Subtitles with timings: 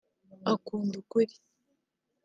[0.51, 1.35] Akunda ukuri